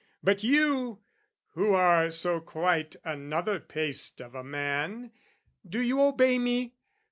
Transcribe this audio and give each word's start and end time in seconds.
"But 0.23 0.43
you, 0.43 1.01
who 1.51 1.73
are 1.75 2.09
so 2.09 2.39
quite 2.39 2.95
another 3.05 3.59
paste 3.59 4.19
"Of 4.19 4.33
a 4.33 4.43
man, 4.43 5.11
do 5.63 5.79
you 5.79 6.01
obey 6.01 6.39
me? 6.39 6.73